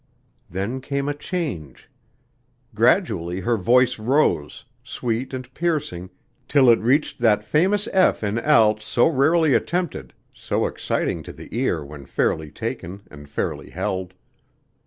Then 0.49 0.81
came 0.81 1.07
a 1.07 1.13
change. 1.13 1.87
Gradually 2.73 3.41
her 3.41 3.55
voice 3.55 3.99
rose, 3.99 4.65
sweet 4.83 5.31
and 5.31 5.53
piercing, 5.53 6.09
till 6.47 6.71
it 6.71 6.79
reached 6.79 7.19
that 7.19 7.43
famous 7.43 7.87
F 7.93 8.23
in 8.23 8.39
alt 8.39 8.81
so 8.81 9.07
rarely 9.07 9.53
attempted, 9.53 10.15
so 10.33 10.65
exciting 10.65 11.21
to 11.21 11.31
the 11.31 11.55
ear 11.55 11.85
when 11.85 12.07
fairly 12.07 12.49
taken 12.49 13.03
and 13.11 13.29
fairly 13.29 13.69
held. 13.69 14.15